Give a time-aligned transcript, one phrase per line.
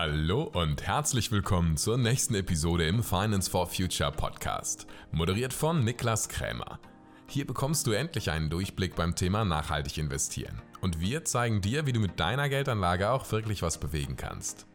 [0.00, 6.28] Hallo und herzlich willkommen zur nächsten Episode im Finance for Future Podcast, moderiert von Niklas
[6.28, 6.78] Krämer.
[7.26, 11.92] Hier bekommst du endlich einen Durchblick beim Thema nachhaltig investieren und wir zeigen dir, wie
[11.92, 14.66] du mit deiner Geldanlage auch wirklich was bewegen kannst.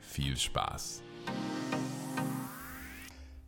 [0.00, 1.04] Viel Spaß!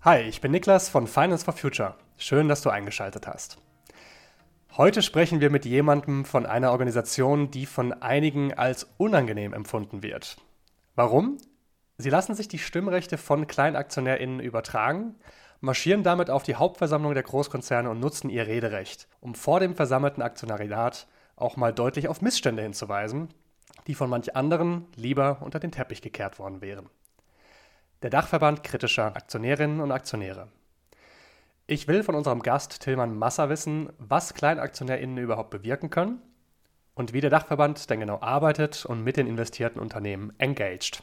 [0.03, 1.97] Hi, ich bin Niklas von Finance for Future.
[2.17, 3.59] Schön, dass du eingeschaltet hast.
[4.77, 10.37] Heute sprechen wir mit jemandem von einer Organisation, die von einigen als unangenehm empfunden wird.
[10.95, 11.39] Warum?
[11.99, 15.17] Sie lassen sich die Stimmrechte von KleinaktionärInnen übertragen,
[15.61, 20.23] marschieren damit auf die Hauptversammlung der Großkonzerne und nutzen ihr Rederecht, um vor dem versammelten
[20.23, 23.29] Aktionariat auch mal deutlich auf Missstände hinzuweisen,
[23.87, 26.89] die von manch anderen lieber unter den Teppich gekehrt worden wären.
[28.03, 30.49] Der Dachverband kritischer Aktionärinnen und Aktionäre.
[31.67, 36.21] Ich will von unserem Gast Tillmann Masser wissen, was KleinaktionärInnen überhaupt bewirken können
[36.95, 41.03] und wie der Dachverband denn genau arbeitet und mit den investierten Unternehmen engaged.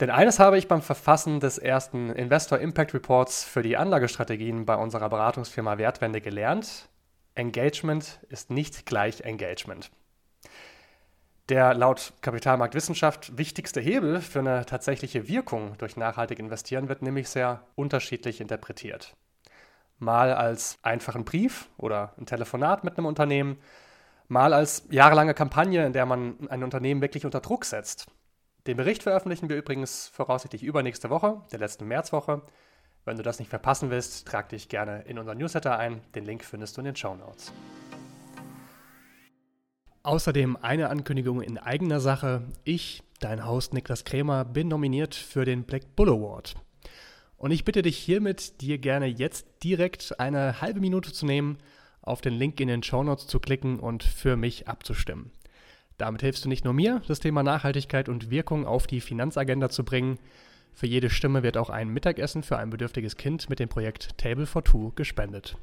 [0.00, 4.76] Denn eines habe ich beim Verfassen des ersten Investor Impact Reports für die Anlagestrategien bei
[4.76, 6.88] unserer Beratungsfirma Wertwende gelernt.
[7.34, 9.90] Engagement ist nicht gleich Engagement.
[11.48, 17.62] Der laut Kapitalmarktwissenschaft wichtigste Hebel für eine tatsächliche Wirkung durch nachhaltig investieren wird nämlich sehr
[17.74, 19.16] unterschiedlich interpretiert.
[19.98, 23.58] Mal als einfachen Brief oder ein Telefonat mit einem Unternehmen,
[24.28, 28.06] mal als jahrelange Kampagne, in der man ein Unternehmen wirklich unter Druck setzt.
[28.66, 32.42] Den Bericht veröffentlichen wir übrigens voraussichtlich übernächste Woche, der letzten Märzwoche.
[33.04, 36.02] Wenn du das nicht verpassen willst, trag dich gerne in unseren Newsletter ein.
[36.14, 37.52] Den Link findest du in den Show Notes.
[40.02, 42.42] Außerdem eine Ankündigung in eigener Sache.
[42.64, 46.54] Ich, dein Host Niklas Krämer, bin nominiert für den Black Bull Award.
[47.38, 51.58] Und ich bitte dich hiermit, dir gerne jetzt direkt eine halbe Minute zu nehmen,
[52.08, 55.30] auf den Link in den Show Notes zu klicken und für mich abzustimmen.
[55.98, 59.84] Damit hilfst du nicht nur mir, das Thema Nachhaltigkeit und Wirkung auf die Finanzagenda zu
[59.84, 60.18] bringen.
[60.72, 64.46] Für jede Stimme wird auch ein Mittagessen für ein bedürftiges Kind mit dem Projekt Table
[64.46, 65.56] for Two gespendet.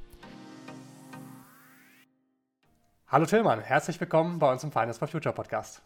[3.08, 5.82] Hallo Tillmann, herzlich willkommen bei uns im Finance for Future Podcast.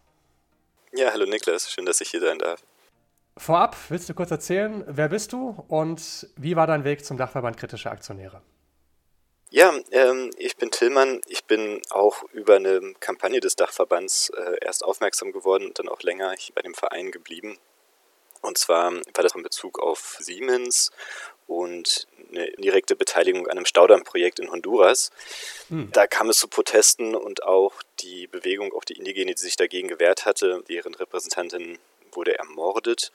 [0.94, 2.64] Ja, hallo Niklas, schön, dass ich hier sein darf.
[3.38, 7.58] Vorab, willst du kurz erzählen, wer bist du und wie war dein Weg zum Dachverband
[7.58, 8.42] kritischer Aktionäre?
[9.52, 11.22] Ja, ähm, ich bin Tillmann.
[11.28, 16.02] Ich bin auch über eine Kampagne des Dachverbands äh, erst aufmerksam geworden und dann auch
[16.02, 17.58] länger bei dem Verein geblieben.
[18.42, 20.92] Und zwar war das in Bezug auf Siemens
[21.48, 25.10] und eine direkte Beteiligung an einem Staudammprojekt in Honduras.
[25.70, 25.90] Hm.
[25.92, 29.88] Da kam es zu Protesten und auch die Bewegung, auch die Indigene, die sich dagegen
[29.88, 31.80] gewehrt hatte, deren Repräsentantin
[32.20, 33.14] wurde ermordet.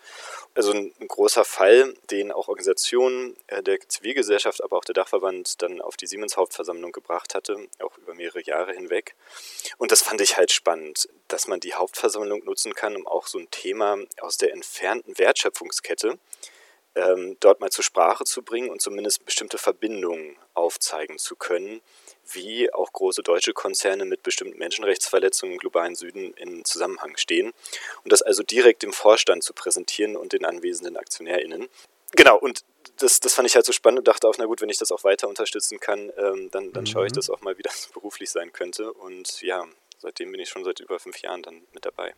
[0.55, 5.61] Also ein, ein großer Fall, den auch Organisationen äh, der Zivilgesellschaft, aber auch der Dachverband
[5.61, 9.15] dann auf die Siemens-Hauptversammlung gebracht hatte, auch über mehrere Jahre hinweg.
[9.77, 13.39] Und das fand ich halt spannend, dass man die Hauptversammlung nutzen kann, um auch so
[13.39, 16.19] ein Thema aus der entfernten Wertschöpfungskette
[16.95, 21.83] ähm, dort mal zur Sprache zu bringen und zumindest bestimmte Verbindungen aufzeigen zu können,
[22.33, 27.53] wie auch große deutsche Konzerne mit bestimmten Menschenrechtsverletzungen im globalen Süden in Zusammenhang stehen.
[28.03, 31.69] Und das also direkt dem Vorstand zu präsentieren und den anwesenden AktionärInnen.
[32.13, 32.65] Genau, und
[32.99, 34.93] das, das fand ich halt so spannend und dachte auch, na gut, wenn ich das
[34.93, 36.87] auch weiter unterstützen kann, ähm, dann, dann mhm.
[36.87, 37.17] schaue ich mhm.
[37.17, 38.93] das auch mal, wie das beruflich sein könnte.
[38.93, 39.67] Und ja,
[39.99, 42.15] seitdem bin ich schon seit über fünf Jahren dann mit dabei.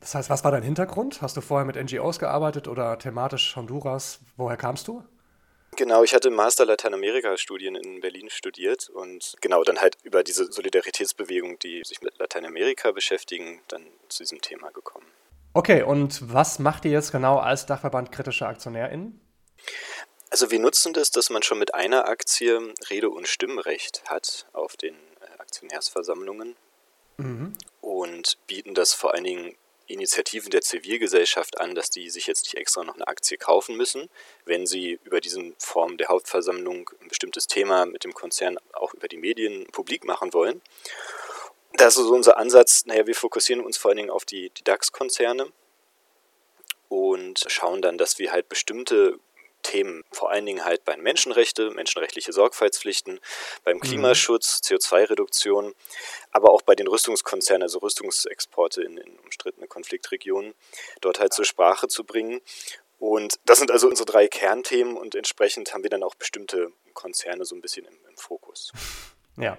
[0.00, 1.22] Das heißt, was war dein Hintergrund?
[1.22, 4.18] Hast du vorher mit NGOs gearbeitet oder thematisch Honduras?
[4.36, 5.04] Woher kamst du?
[5.76, 11.58] Genau, ich hatte Master Lateinamerika-Studien in Berlin studiert und genau dann halt über diese Solidaritätsbewegung,
[11.60, 15.06] die sich mit Lateinamerika beschäftigen, dann zu diesem Thema gekommen.
[15.54, 19.20] Okay, und was macht ihr jetzt genau als Dachverband kritischer AktionärInnen?
[20.30, 24.76] Also wir nutzen das, dass man schon mit einer Aktie Rede- und Stimmrecht hat auf
[24.76, 26.56] den äh, Aktionärsversammlungen
[27.18, 27.52] mhm.
[27.80, 29.56] und bieten das vor allen Dingen
[29.92, 34.08] Initiativen der Zivilgesellschaft an, dass die sich jetzt nicht extra noch eine Aktie kaufen müssen,
[34.44, 39.08] wenn sie über diese Form der Hauptversammlung ein bestimmtes Thema mit dem Konzern auch über
[39.08, 40.60] die Medien publik machen wollen.
[41.74, 45.50] Das ist unser Ansatz, naja, wir fokussieren uns vor allen Dingen auf die, die DAX-Konzerne
[46.88, 49.18] und schauen dann, dass wir halt bestimmte
[49.62, 53.20] Themen, vor allen Dingen halt bei Menschenrechte, menschenrechtliche Sorgfaltspflichten,
[53.64, 53.80] beim mhm.
[53.80, 55.74] Klimaschutz, CO2-Reduktion,
[56.30, 60.54] aber auch bei den Rüstungskonzernen, also Rüstungsexporte in, in umstrittene Konfliktregionen,
[61.00, 62.40] dort halt zur Sprache zu bringen.
[62.98, 67.44] Und das sind also unsere drei Kernthemen und entsprechend haben wir dann auch bestimmte Konzerne
[67.44, 68.72] so ein bisschen im, im Fokus.
[69.38, 69.56] Ja.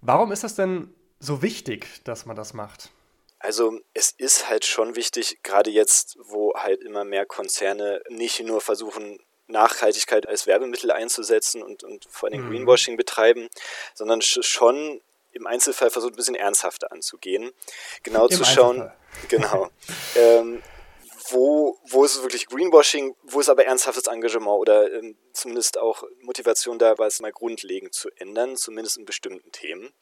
[0.00, 2.90] Warum ist das denn so wichtig, dass man das macht?
[3.38, 8.60] Also es ist halt schon wichtig, gerade jetzt, wo halt immer mehr Konzerne nicht nur
[8.60, 12.50] versuchen, Nachhaltigkeit als Werbemittel einzusetzen und, und vor allem mhm.
[12.50, 13.48] Greenwashing betreiben,
[13.94, 15.00] sondern schon
[15.32, 17.52] im Einzelfall versucht, ein bisschen ernsthafter anzugehen.
[18.02, 18.90] Genau Im zu schauen,
[19.28, 19.70] genau,
[20.16, 20.62] ähm,
[21.30, 26.78] wo, wo ist wirklich Greenwashing, wo ist aber ernsthaftes Engagement oder ähm, zumindest auch Motivation
[26.78, 29.92] da, was mal grundlegend zu ändern, zumindest in bestimmten Themen.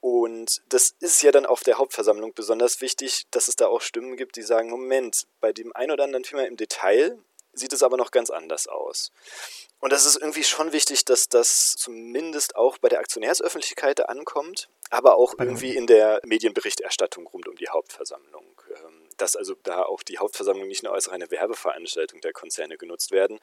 [0.00, 4.16] Und das ist ja dann auf der Hauptversammlung besonders wichtig, dass es da auch Stimmen
[4.16, 7.18] gibt, die sagen, Moment, bei dem ein oder anderen Thema im Detail
[7.52, 9.12] sieht es aber noch ganz anders aus.
[9.80, 15.16] Und das ist irgendwie schon wichtig, dass das zumindest auch bei der Aktionärsöffentlichkeit ankommt, aber
[15.16, 18.51] auch irgendwie in der Medienberichterstattung rund um die Hauptversammlung.
[19.22, 23.38] Dass also da auch die Hauptversammlung nicht nur als reine Werbeveranstaltung der Konzerne genutzt werden,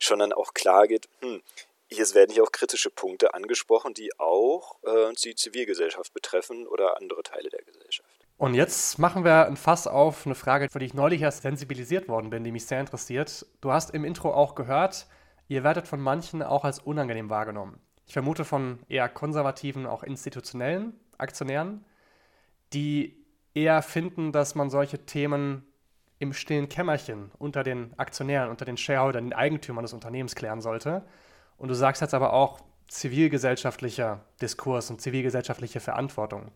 [0.00, 1.42] sondern auch klar geht, hm,
[1.88, 7.24] hier werden hier auch kritische Punkte angesprochen, die auch äh, die Zivilgesellschaft betreffen oder andere
[7.24, 8.08] Teile der Gesellschaft.
[8.36, 12.08] Und jetzt machen wir ein Fass auf eine Frage, für die ich neulich erst sensibilisiert
[12.08, 13.44] worden bin, die mich sehr interessiert.
[13.60, 15.06] Du hast im Intro auch gehört,
[15.48, 17.80] ihr werdet von manchen auch als unangenehm wahrgenommen.
[18.06, 21.84] Ich vermute von eher konservativen, auch institutionellen Aktionären,
[22.72, 23.23] die
[23.54, 25.66] eher finden, dass man solche Themen
[26.18, 31.04] im stillen Kämmerchen unter den Aktionären, unter den Shareholdern, den Eigentümern des Unternehmens klären sollte.
[31.56, 36.50] Und du sagst jetzt aber auch zivilgesellschaftlicher Diskurs und zivilgesellschaftliche Verantwortung.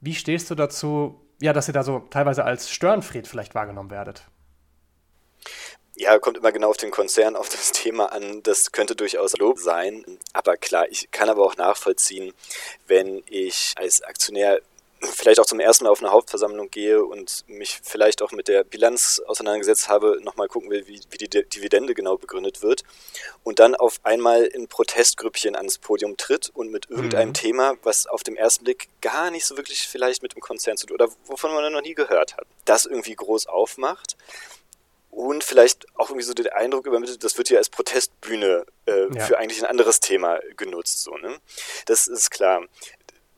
[0.00, 4.24] Wie stehst du dazu, ja, dass ihr da so teilweise als Störenfried vielleicht wahrgenommen werdet?
[5.98, 8.42] Ja, kommt immer genau auf den Konzern, auf das Thema an.
[8.42, 10.04] Das könnte durchaus Lob sein.
[10.34, 12.34] Aber klar, ich kann aber auch nachvollziehen,
[12.86, 14.60] wenn ich als Aktionär
[15.06, 18.64] vielleicht auch zum ersten Mal auf eine Hauptversammlung gehe und mich vielleicht auch mit der
[18.64, 22.82] Bilanz auseinandergesetzt habe, nochmal gucken will, wie, wie die Dividende genau begründet wird
[23.44, 27.34] und dann auf einmal ein Protestgrüppchen ans Podium tritt und mit irgendeinem mhm.
[27.34, 30.86] Thema, was auf dem ersten Blick gar nicht so wirklich vielleicht mit dem Konzern zu
[30.86, 34.16] tun oder wovon man noch nie gehört hat, das irgendwie groß aufmacht
[35.16, 39.24] und vielleicht auch irgendwie so den Eindruck übermittelt, das wird ja als Protestbühne äh, ja.
[39.24, 41.02] für eigentlich ein anderes Thema genutzt.
[41.02, 41.38] So, ne?
[41.86, 42.60] Das ist klar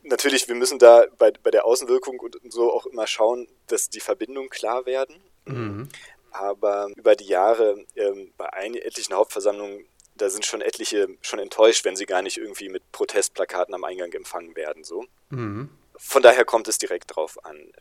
[0.03, 3.99] natürlich, wir müssen da bei, bei der Außenwirkung und so auch immer schauen, dass die
[3.99, 5.15] Verbindungen klar werden.
[5.45, 5.89] Mhm.
[6.31, 9.85] Aber über die Jahre ähm, bei ein, etlichen Hauptversammlungen,
[10.15, 14.11] da sind schon etliche schon enttäuscht, wenn sie gar nicht irgendwie mit Protestplakaten am Eingang
[14.13, 14.83] empfangen werden.
[14.83, 15.05] So.
[15.29, 15.69] Mhm.
[15.95, 17.71] Von daher kommt es direkt drauf an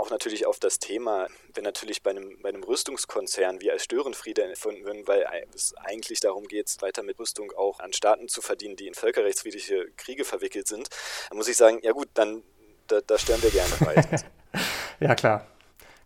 [0.00, 4.42] auch natürlich auf das Thema, wenn natürlich bei einem, bei einem Rüstungskonzern wie als Störenfriede
[4.42, 8.76] empfunden würden, weil es eigentlich darum geht, weiter mit Rüstung auch an Staaten zu verdienen,
[8.76, 10.88] die in völkerrechtswidrige Kriege verwickelt sind,
[11.28, 12.42] dann muss ich sagen, ja gut, dann
[12.86, 14.24] da, da stören wir gerne weiter.
[15.00, 15.46] ja, klar.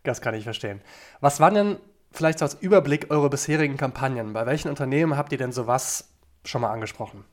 [0.02, 0.82] Das kann ich verstehen.
[1.20, 1.78] Was waren denn
[2.12, 4.34] vielleicht so als Überblick eure bisherigen Kampagnen?
[4.34, 6.10] Bei welchen Unternehmen habt ihr denn sowas
[6.44, 7.24] schon mal angesprochen?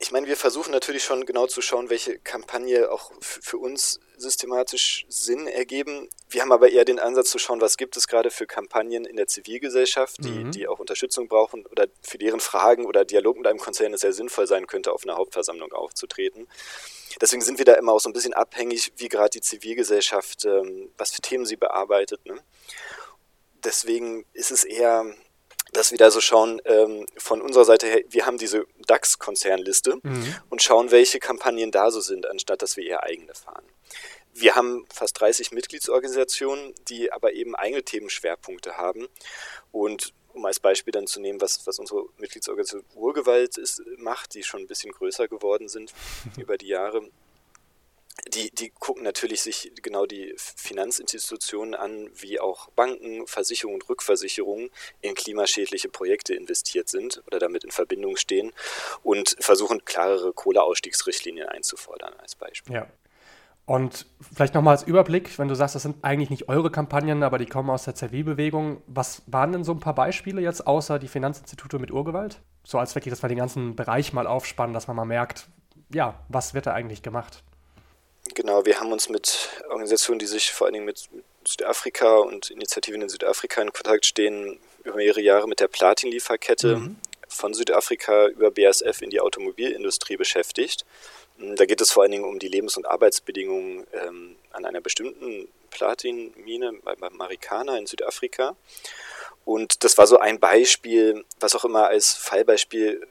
[0.00, 5.06] Ich meine, wir versuchen natürlich schon genau zu schauen, welche Kampagne auch für uns systematisch
[5.08, 6.08] Sinn ergeben.
[6.28, 9.16] Wir haben aber eher den Ansatz zu schauen, was gibt es gerade für Kampagnen in
[9.16, 10.50] der Zivilgesellschaft, die, mhm.
[10.50, 14.12] die auch Unterstützung brauchen oder für deren Fragen oder Dialog mit einem Konzern es sehr
[14.12, 16.48] sinnvoll sein könnte, auf einer Hauptversammlung aufzutreten.
[17.20, 20.90] Deswegen sind wir da immer auch so ein bisschen abhängig, wie gerade die Zivilgesellschaft, ähm,
[20.98, 22.24] was für Themen sie bearbeitet.
[22.26, 22.42] Ne?
[23.62, 25.14] Deswegen ist es eher
[25.76, 30.34] dass wir da so schauen, ähm, von unserer Seite her, wir haben diese DAX-Konzernliste mhm.
[30.48, 33.64] und schauen, welche Kampagnen da so sind, anstatt dass wir eher eigene fahren.
[34.32, 39.06] Wir haben fast 30 Mitgliedsorganisationen, die aber eben eigene Themenschwerpunkte haben.
[39.70, 44.42] Und um als Beispiel dann zu nehmen, was, was unsere Mitgliedsorganisation Urgewalt ist, macht, die
[44.42, 45.94] schon ein bisschen größer geworden sind
[46.36, 47.08] über die Jahre,
[48.32, 54.70] die, die gucken natürlich sich genau die Finanzinstitutionen an, wie auch Banken, Versicherungen und Rückversicherungen
[55.00, 58.52] in klimaschädliche Projekte investiert sind oder damit in Verbindung stehen
[59.02, 62.76] und versuchen klarere Kohleausstiegsrichtlinien einzufordern als Beispiel.
[62.76, 62.86] Ja.
[63.66, 67.38] Und vielleicht nochmal als Überblick, wenn du sagst, das sind eigentlich nicht eure Kampagnen, aber
[67.38, 68.82] die kommen aus der Zivilbewegung.
[68.86, 72.42] Was waren denn so ein paar Beispiele jetzt außer die Finanzinstitute mit Urgewalt?
[72.62, 75.48] So als wirklich, dass wir den ganzen Bereich mal aufspannen, dass man mal merkt,
[75.94, 77.42] ja, was wird da eigentlich gemacht?
[78.32, 81.08] Genau, wir haben uns mit Organisationen, die sich vor allen Dingen mit,
[81.46, 86.96] Südafrika und Initiativen in Südafrika in Kontakt stehen, über mehrere Jahre mit der Platin-Lieferkette mhm.
[87.28, 90.86] von Südafrika über BASF in die Automobilindustrie beschäftigt.
[91.38, 95.48] Da geht es vor allen Dingen um die Lebens- und Arbeitsbedingungen ähm, an einer bestimmten
[95.70, 98.56] Platinmine bei, bei Marikana in Südafrika.
[99.44, 103.06] Und das war so ein Beispiel, was auch immer als Fallbeispiel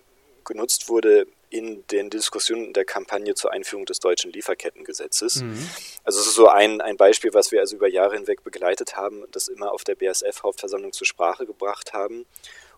[0.45, 5.43] genutzt wurde in den Diskussionen der Kampagne zur Einführung des deutschen Lieferkettengesetzes.
[5.43, 5.69] Mhm.
[6.03, 9.23] Also es ist so ein, ein Beispiel, was wir also über Jahre hinweg begleitet haben,
[9.31, 12.25] das immer auf der BASF-Hauptversammlung zur Sprache gebracht haben,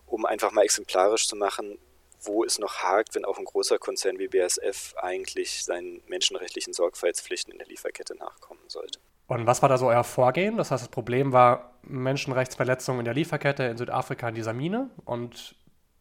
[0.04, 1.78] um einfach mal exemplarisch zu machen,
[2.20, 7.52] wo es noch hakt, wenn auch ein großer Konzern wie BASF eigentlich seinen menschenrechtlichen Sorgfaltspflichten
[7.52, 8.98] in der Lieferkette nachkommen sollte.
[9.26, 10.58] Und was war da so euer Vorgehen?
[10.58, 14.90] Das heißt, das Problem war Menschenrechtsverletzungen in der Lieferkette in Südafrika in dieser Mine.
[15.06, 15.54] Und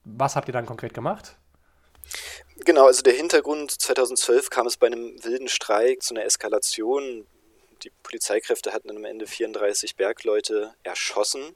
[0.03, 1.37] was habt ihr dann konkret gemacht?
[2.57, 7.27] Genau, also der Hintergrund 2012 kam es bei einem wilden Streik zu einer Eskalation.
[7.83, 11.55] die Polizeikräfte hatten am Ende 34 Bergleute erschossen.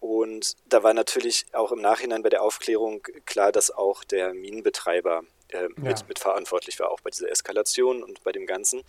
[0.00, 5.22] Und da war natürlich auch im Nachhinein bei der Aufklärung klar, dass auch der Minenbetreiber
[5.48, 6.04] äh, mit, ja.
[6.06, 8.84] mit verantwortlich war, auch bei dieser Eskalation und bei dem Ganzen.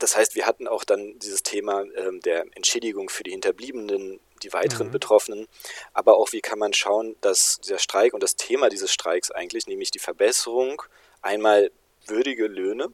[0.00, 4.52] Das heißt, wir hatten auch dann dieses Thema ähm, der Entschädigung für die Hinterbliebenen, die
[4.52, 4.92] weiteren mhm.
[4.92, 5.48] Betroffenen,
[5.92, 9.66] aber auch wie kann man schauen, dass dieser Streik und das Thema dieses Streiks eigentlich,
[9.66, 10.82] nämlich die Verbesserung
[11.20, 11.70] einmal
[12.06, 12.88] würdige Löhne,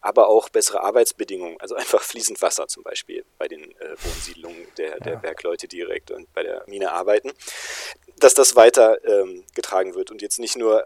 [0.00, 4.98] aber auch bessere Arbeitsbedingungen, also einfach fließend Wasser zum Beispiel bei den äh, Wohnsiedlungen der,
[5.00, 5.18] der ja.
[5.18, 7.32] Bergleute direkt und bei der Mine arbeiten,
[8.18, 10.84] dass das weiter ähm, getragen wird und jetzt nicht nur,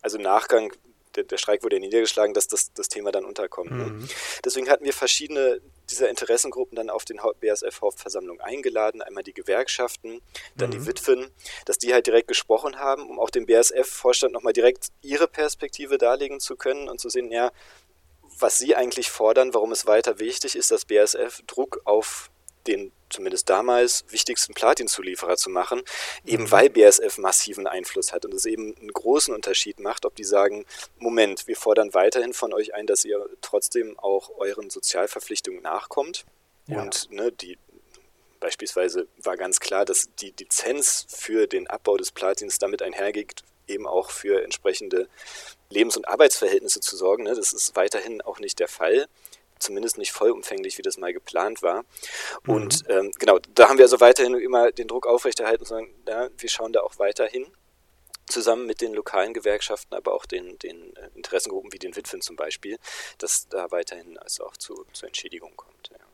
[0.00, 0.72] also im Nachgang
[1.16, 3.70] der, der, Streik wurde ja niedergeschlagen, dass das, das Thema dann unterkommt.
[3.70, 3.84] Ne?
[3.84, 4.08] Mhm.
[4.44, 5.60] Deswegen hatten wir verschiedene
[5.90, 9.02] dieser Interessengruppen dann auf den BASF-Hauptversammlung eingeladen.
[9.02, 10.20] Einmal die Gewerkschaften,
[10.56, 10.72] dann mhm.
[10.72, 11.30] die Witwen,
[11.64, 16.40] dass die halt direkt gesprochen haben, um auch dem BASF-Vorstand nochmal direkt ihre Perspektive darlegen
[16.40, 17.50] zu können und zu sehen, ja,
[18.40, 22.30] was sie eigentlich fordern, warum es weiter wichtig ist, dass BASF Druck auf
[22.66, 25.82] den zumindest damals wichtigsten Platinzulieferer zu machen,
[26.24, 26.50] eben mhm.
[26.50, 30.64] weil BASF massiven Einfluss hat und es eben einen großen Unterschied macht, ob die sagen,
[30.98, 36.24] Moment, wir fordern weiterhin von euch ein, dass ihr trotzdem auch euren Sozialverpflichtungen nachkommt.
[36.66, 36.82] Ja.
[36.82, 37.58] Und ne, die
[38.40, 43.86] beispielsweise war ganz klar, dass die Lizenz für den Abbau des Platins damit einhergeht, eben
[43.86, 45.08] auch für entsprechende
[45.70, 47.24] Lebens- und Arbeitsverhältnisse zu sorgen.
[47.24, 47.34] Ne?
[47.34, 49.08] Das ist weiterhin auch nicht der Fall
[49.58, 51.84] zumindest nicht vollumfänglich, wie das mal geplant war.
[52.44, 52.54] Mhm.
[52.54, 56.28] Und ähm, genau, da haben wir also weiterhin immer den Druck aufrechterhalten und sagen, ja,
[56.36, 57.46] wir schauen da auch weiterhin
[58.26, 62.36] zusammen mit den lokalen Gewerkschaften, aber auch den, den äh, Interessengruppen wie den Witwen zum
[62.36, 62.78] Beispiel,
[63.18, 65.90] dass da weiterhin also auch zu, zu Entschädigungen kommt.
[65.90, 66.07] Ja.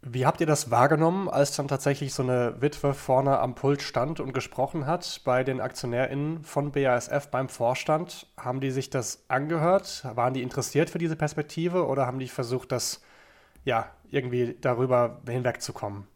[0.00, 4.20] Wie habt ihr das wahrgenommen, als dann tatsächlich so eine Witwe vorne am Pult stand
[4.20, 8.28] und gesprochen hat bei den AktionärInnen von BASF beim Vorstand?
[8.36, 10.04] Haben die sich das angehört?
[10.14, 13.02] Waren die interessiert für diese Perspektive oder haben die versucht, das
[13.64, 16.06] ja irgendwie darüber hinwegzukommen?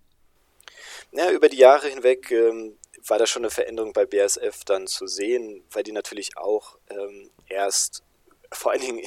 [1.10, 5.08] Ja, über die Jahre hinweg ähm, war da schon eine Veränderung bei BASF dann zu
[5.08, 8.04] sehen, weil die natürlich auch ähm, erst
[8.52, 9.04] vor allen Dingen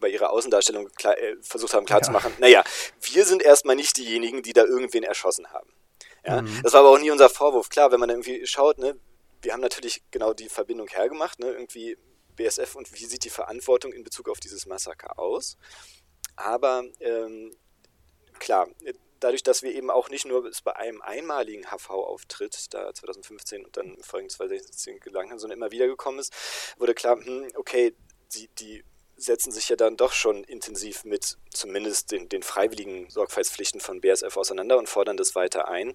[0.00, 2.40] bei ihrer Außendarstellung klar, äh, versucht haben klarzumachen, ja.
[2.40, 2.64] naja,
[3.00, 5.72] wir sind erstmal nicht diejenigen, die da irgendwen erschossen haben.
[6.24, 6.42] Ja?
[6.42, 6.60] Mhm.
[6.62, 7.68] Das war aber auch nie unser Vorwurf.
[7.68, 8.98] Klar, wenn man irgendwie schaut, ne,
[9.42, 11.98] wir haben natürlich genau die Verbindung hergemacht, ne, irgendwie
[12.36, 15.56] BSF und wie sieht die Verantwortung in Bezug auf dieses Massaker aus.
[16.36, 17.54] Aber ähm,
[18.38, 18.68] klar,
[19.20, 23.96] dadurch, dass wir eben auch nicht nur bei einem einmaligen HV-Auftritt, da 2015 und dann
[24.02, 26.32] folgendes 2016 gelangt haben, sondern immer wieder gekommen ist,
[26.78, 27.94] wurde klar, hm, okay,
[28.34, 28.84] die, die
[29.24, 34.36] setzen sich ja dann doch schon intensiv mit zumindest den, den freiwilligen Sorgfaltspflichten von BSF
[34.36, 35.94] auseinander und fordern das weiter ein.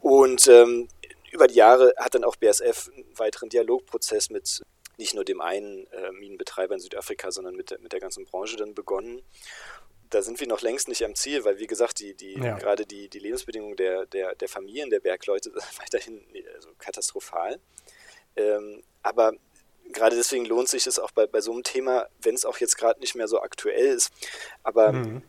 [0.00, 0.88] Und ähm,
[1.30, 4.62] über die Jahre hat dann auch BSF einen weiteren Dialogprozess mit
[4.98, 8.56] nicht nur dem einen äh, Minenbetreiber in Südafrika, sondern mit der, mit der ganzen Branche
[8.56, 9.22] dann begonnen.
[10.10, 12.58] Da sind wir noch längst nicht am Ziel, weil wie gesagt, die, die, ja.
[12.58, 16.22] gerade die, die Lebensbedingungen der, der, der Familien der Bergleute sind weiterhin
[16.54, 17.58] also katastrophal.
[18.36, 19.32] Ähm, aber
[19.92, 22.76] gerade deswegen lohnt sich es auch bei, bei so einem Thema, wenn es auch jetzt
[22.76, 24.12] gerade nicht mehr so aktuell ist,
[24.62, 25.22] aber mhm.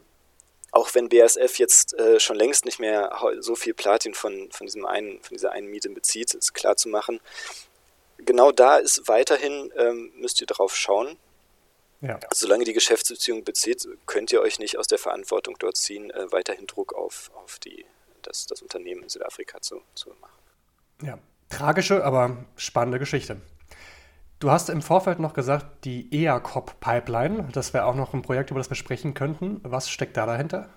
[0.72, 4.86] auch wenn BASF jetzt äh, schon längst nicht mehr so viel Platin von, von, diesem
[4.86, 7.20] einen, von dieser einen Miete bezieht, ist klar zu machen.
[8.18, 11.18] Genau da ist weiterhin, ähm, müsst ihr drauf schauen.
[12.02, 12.20] Ja.
[12.34, 16.68] Solange die Geschäftsbeziehung bezieht, könnt ihr euch nicht aus der Verantwortung dort ziehen, äh, weiterhin
[16.68, 17.86] Druck auf, auf die,
[18.22, 20.40] das, das Unternehmen in Südafrika zu, zu machen.
[21.02, 21.18] Ja,
[21.50, 23.42] tragische, aber spannende Geschichte.
[24.44, 28.60] Du hast im Vorfeld noch gesagt, die EACOP-Pipeline, das wäre auch noch ein Projekt, über
[28.60, 29.62] das wir sprechen könnten.
[29.64, 30.68] Was steckt da dahinter?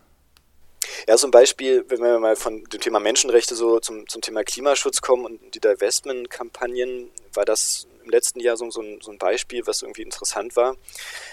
[1.08, 5.00] Ja, zum Beispiel, wenn wir mal von dem Thema Menschenrechte so zum, zum Thema Klimaschutz
[5.00, 9.66] kommen und die Divestment-Kampagnen, war das im letzten Jahr so, so, ein, so ein Beispiel,
[9.66, 10.76] was irgendwie interessant war.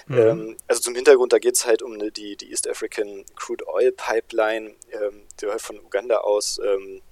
[0.08, 0.18] Mhm.
[0.18, 3.68] Ähm, also zum Hintergrund, da geht es halt um eine, die, die East African Crude
[3.68, 7.04] Oil Pipeline, ähm, die von Uganda aus ähm,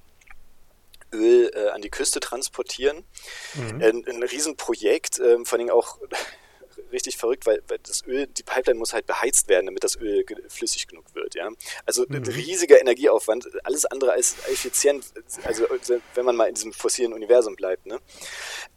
[1.14, 3.04] Öl äh, an die Küste transportieren.
[3.56, 3.82] Mhm.
[3.82, 5.98] Ein, ein Riesenprojekt, äh, vor allem auch
[6.92, 10.26] richtig verrückt, weil, weil, das Öl, die Pipeline muss halt beheizt werden, damit das Öl
[10.50, 11.50] flüssig genug wird, ja.
[11.86, 12.18] Also mhm.
[12.18, 15.06] ein riesiger Energieaufwand, alles andere als effizient,
[15.44, 15.66] also
[16.16, 18.00] wenn man mal in diesem fossilen Universum bleibt, ne.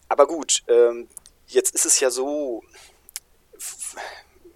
[0.09, 1.09] Aber gut, ähm,
[1.47, 2.63] jetzt ist es ja so,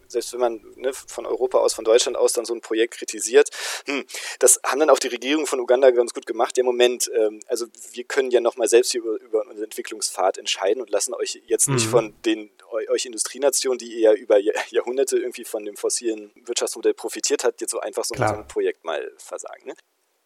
[0.08, 3.50] selbst wenn man ne, von Europa aus, von Deutschland aus dann so ein Projekt kritisiert,
[3.86, 4.04] hm,
[4.38, 6.56] das haben dann auch die Regierung von Uganda ganz gut gemacht.
[6.56, 10.90] Ja, Moment, ähm, also wir können ja nochmal selbst über, über unseren Entwicklungspfad entscheiden und
[10.90, 11.74] lassen euch jetzt mhm.
[11.74, 12.50] nicht von den
[12.88, 14.38] euch Industrienationen, die ihr ja über
[14.70, 18.84] Jahrhunderte irgendwie von dem fossilen Wirtschaftsmodell profitiert hat, jetzt so einfach so, so ein Projekt
[18.84, 19.66] mal versagen.
[19.66, 19.74] Ne?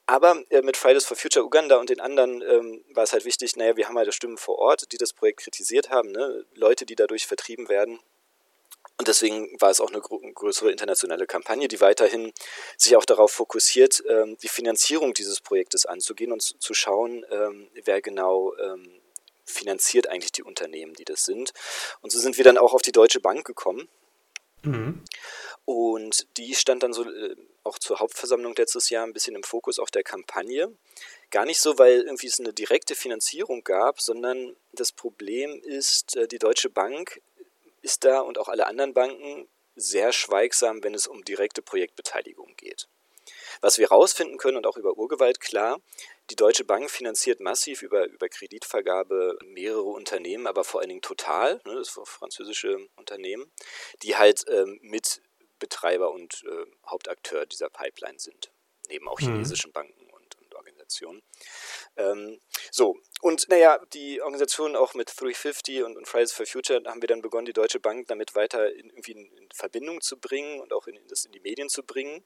[0.07, 3.57] Aber äh, mit Fridays for Future Uganda und den anderen ähm, war es halt wichtig,
[3.57, 6.45] naja, wir haben halt Stimmen vor Ort, die das Projekt kritisiert haben, ne?
[6.55, 8.01] Leute, die dadurch vertrieben werden,
[8.99, 12.33] Und deswegen war es auch eine größere internationale Kampagne, die weiterhin
[12.77, 18.01] sich auch darauf fokussiert, ähm, die Finanzierung dieses Projektes anzugehen und zu schauen, ähm, wer
[18.01, 19.01] genau ähm,
[19.45, 21.53] finanziert eigentlich die Unternehmen, die das sind.
[22.01, 23.89] Und so sind wir dann auch auf die Deutsche Bank gekommen.
[24.63, 25.03] Mhm.
[25.65, 29.79] Und die stand dann so äh, auch zur Hauptversammlung letztes Jahr ein bisschen im Fokus
[29.79, 30.73] auch der Kampagne.
[31.31, 36.27] Gar nicht so, weil irgendwie es eine direkte Finanzierung gab, sondern das Problem ist, äh,
[36.27, 37.21] die Deutsche Bank
[37.83, 42.89] ist da und auch alle anderen Banken sehr schweigsam, wenn es um direkte Projektbeteiligung geht.
[43.61, 45.81] Was wir herausfinden können und auch über Urgewalt klar,
[46.31, 51.61] die Deutsche Bank finanziert massiv über, über Kreditvergabe mehrere Unternehmen, aber vor allen Dingen Total,
[51.65, 53.51] ne, das französische Unternehmen,
[54.03, 58.51] die halt ähm, Mitbetreiber und äh, Hauptakteur dieser Pipeline sind,
[58.89, 59.27] neben auch mhm.
[59.27, 59.75] chinesischen mhm.
[59.75, 60.02] Banken
[60.93, 61.23] Organisationen.
[61.97, 62.39] Ähm,
[62.71, 67.09] so, und naja, die Organisation auch mit 350 und, und, Fridays for Future haben wir
[67.09, 70.73] dann begonnen, die Deutsche Bank damit weiter in, irgendwie in, in Verbindung zu bringen und
[70.73, 72.25] auch in, das in die Medien zu bringen.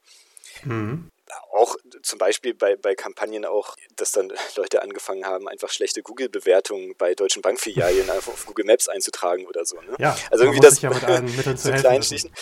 [0.65, 1.11] Mhm.
[1.53, 6.95] Auch zum Beispiel bei, bei Kampagnen auch, dass dann Leute angefangen haben, einfach schlechte Google-Bewertungen
[6.97, 9.81] bei deutschen Bankfilialen einfach auf Google Maps einzutragen oder so.
[9.81, 9.97] Ne?
[9.99, 12.33] Ja, also irgendwie das ja mit allen Mitteln zu so Kleinstichen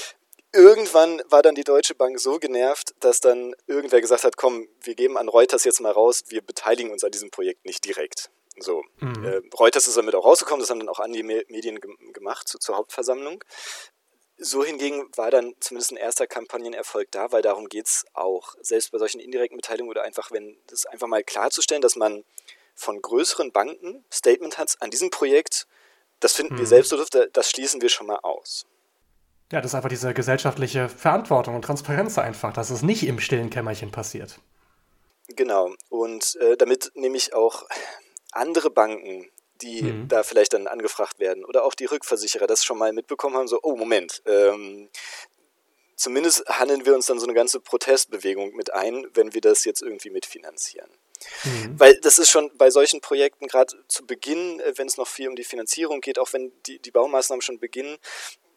[0.55, 4.95] irgendwann war dann die Deutsche Bank so genervt, dass dann irgendwer gesagt hat, komm, wir
[4.95, 8.31] geben an Reuters jetzt mal raus, wir beteiligen uns an diesem Projekt nicht direkt.
[8.59, 9.25] So, mhm.
[9.25, 11.81] äh, Reuters ist damit auch rausgekommen, das haben dann auch an die Medien
[12.13, 13.43] gemacht zu, zur Hauptversammlung.
[14.37, 18.93] So hingegen war dann zumindest ein erster Kampagnenerfolg da, weil darum geht es auch, selbst
[18.93, 22.25] bei solchen indirekten Beteiligungen oder einfach, wenn das einfach mal klarzustellen, dass man
[22.75, 25.67] von größeren Banken Statement hat an diesem Projekt,
[26.21, 26.59] das finden mhm.
[26.59, 28.67] wir selbst so, das schließen wir schon mal aus.
[29.55, 33.51] Ja, das ist einfach diese gesellschaftliche Verantwortung und Transparenz einfach, dass es nicht im stillen
[33.51, 34.41] Kämmerchen passiert.
[35.29, 35.73] Genau.
[35.91, 37.63] Und äh, damit nämlich auch
[38.33, 39.31] andere Banken,
[39.63, 40.09] die mhm.
[40.09, 43.61] da vielleicht dann angefragt werden, oder auch die Rückversicherer das schon mal mitbekommen haben, so,
[43.63, 44.89] oh Moment, ähm,
[45.95, 49.83] zumindest handeln wir uns dann so eine ganze Protestbewegung mit ein, wenn wir das jetzt
[49.83, 50.91] irgendwie mitfinanzieren.
[51.45, 51.79] Mhm.
[51.79, 55.29] Weil das ist schon bei solchen Projekten gerade zu Beginn, äh, wenn es noch viel
[55.29, 57.99] um die Finanzierung geht, auch wenn die, die Baumaßnahmen schon beginnen,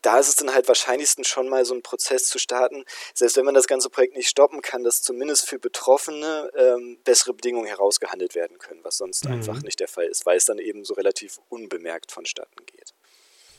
[0.01, 2.83] da ist es dann halt wahrscheinlichsten schon mal so ein Prozess zu starten,
[3.13, 7.33] selbst wenn man das ganze Projekt nicht stoppen kann, dass zumindest für Betroffene ähm, bessere
[7.33, 9.33] Bedingungen herausgehandelt werden können, was sonst mhm.
[9.33, 12.93] einfach nicht der Fall ist, weil es dann eben so relativ unbemerkt vonstatten geht.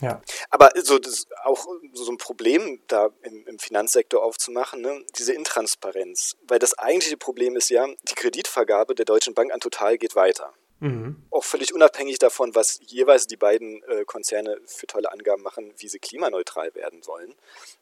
[0.01, 0.23] Ja.
[0.51, 5.05] Aber so das auch so ein Problem da im, im Finanzsektor aufzumachen, ne?
[5.19, 6.37] diese Intransparenz.
[6.43, 10.53] Weil das eigentliche Problem ist ja, die Kreditvergabe der Deutschen Bank an Total geht weiter.
[10.81, 11.17] Mhm.
[11.31, 15.89] Auch völlig unabhängig davon, was jeweils die beiden äh, Konzerne für tolle Angaben machen, wie
[15.89, 17.35] sie klimaneutral werden wollen.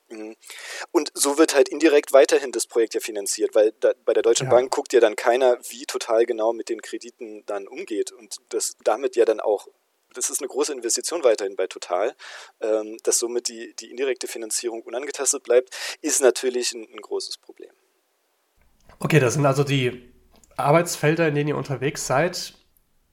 [0.09, 0.37] Mhm.
[0.93, 4.47] Und so wird halt indirekt weiterhin das Projekt ja finanziert, weil da, bei der Deutschen
[4.47, 4.51] ja.
[4.51, 8.77] Bank guckt ja dann keiner, wie total genau mit den Krediten dann umgeht und das
[8.83, 9.69] damit ja dann auch
[10.15, 12.15] das ist eine große Investition weiterhin bei Total.
[12.61, 17.71] Ähm, dass somit die, die indirekte Finanzierung unangetastet bleibt, ist natürlich ein, ein großes Problem.
[18.99, 20.11] Okay, das sind also die
[20.57, 22.55] Arbeitsfelder, in denen ihr unterwegs seid.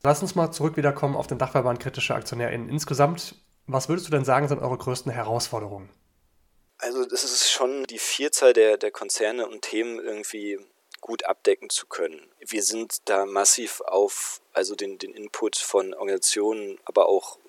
[0.06, 2.68] Lass uns mal zurück wiederkommen auf den Dachverband kritischer AktionärInnen.
[2.68, 3.36] Insgesamt,
[3.68, 5.90] was würdest du denn sagen, sind eure größten Herausforderungen?
[6.78, 10.60] Also, das ist schon die Vielzahl der, der Konzerne und Themen irgendwie
[11.00, 12.30] gut abdecken zu können.
[12.40, 17.40] Wir sind da massiv auf also den, den Input von Organisationen, aber auch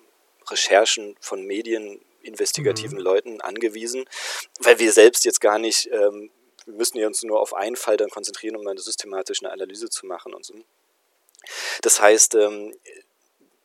[0.49, 3.03] Recherchen von Medien, investigativen mhm.
[3.03, 4.05] Leuten angewiesen,
[4.59, 6.31] weil wir selbst jetzt gar nicht, ähm,
[6.65, 10.33] wir müssen uns nur auf einen Fall dann konzentrieren, um eine systematische Analyse zu machen
[10.33, 10.55] und so.
[11.81, 12.73] Das heißt, ähm,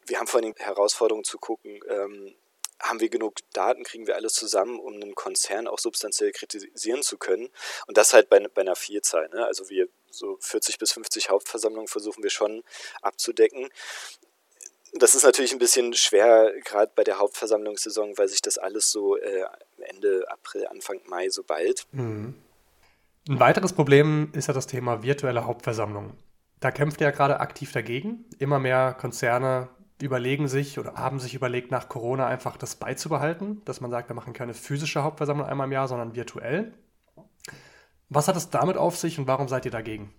[0.07, 2.35] wir haben vor allem Herausforderungen zu gucken, ähm,
[2.81, 7.19] haben wir genug Daten, kriegen wir alles zusammen, um einen Konzern auch substanziell kritisieren zu
[7.19, 7.49] können.
[7.87, 9.29] Und das halt bei, bei einer Vielzahl.
[9.29, 9.45] Ne?
[9.45, 12.63] Also wir so 40 bis 50 Hauptversammlungen versuchen wir schon
[13.03, 13.69] abzudecken.
[14.95, 19.17] Das ist natürlich ein bisschen schwer, gerade bei der Hauptversammlungssaison, weil sich das alles so
[19.17, 19.45] äh,
[19.79, 21.87] Ende April, Anfang Mai so bald.
[21.93, 22.35] Mhm.
[23.29, 26.17] Ein weiteres Problem ist ja das Thema virtuelle Hauptversammlungen.
[26.61, 28.27] Da kämpft er ja gerade aktiv dagegen.
[28.39, 29.69] Immer mehr Konzerne
[30.03, 34.17] überlegen sich oder haben sich überlegt, nach Corona einfach das beizubehalten, dass man sagt, wir
[34.17, 36.73] machen keine physische Hauptversammlung einmal im Jahr, sondern virtuell.
[38.09, 40.13] Was hat es damit auf sich und warum seid ihr dagegen?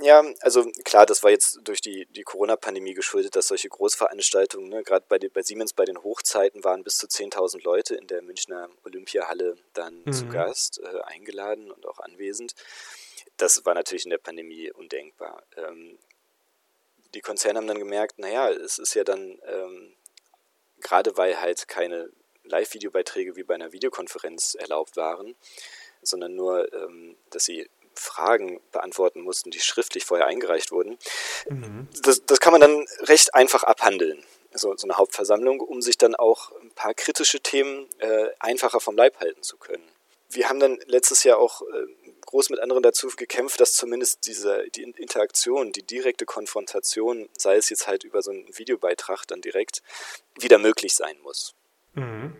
[0.00, 4.84] Ja, also klar, das war jetzt durch die, die Corona-Pandemie geschuldet, dass solche Großveranstaltungen, ne,
[4.84, 8.68] gerade bei, bei Siemens bei den Hochzeiten waren bis zu 10.000 Leute in der Münchner
[8.84, 10.12] Olympiahalle dann mhm.
[10.12, 12.54] zu Gast, äh, eingeladen und auch anwesend
[13.38, 15.42] das war natürlich in der Pandemie undenkbar.
[15.56, 15.98] Ähm,
[17.14, 19.94] die Konzerne haben dann gemerkt, naja, es ist ja dann, ähm,
[20.80, 22.10] gerade weil halt keine
[22.44, 25.34] Live-Videobeiträge wie bei einer Videokonferenz erlaubt waren,
[26.02, 30.98] sondern nur, ähm, dass sie Fragen beantworten mussten, die schriftlich vorher eingereicht wurden.
[31.48, 31.88] Mhm.
[32.02, 34.24] Das, das kann man dann recht einfach abhandeln.
[34.54, 38.96] so, so eine Hauptversammlung, um sich dann auch ein paar kritische Themen äh, einfacher vom
[38.96, 39.84] Leib halten zu können.
[40.30, 41.86] Wir haben dann letztes Jahr auch äh,
[42.26, 47.70] groß mit anderen dazu gekämpft, dass zumindest diese die Interaktion, die direkte Konfrontation, sei es
[47.70, 49.82] jetzt halt über so einen Videobeitrag dann direkt,
[50.38, 51.54] wieder möglich sein muss.
[51.94, 52.36] Mhm.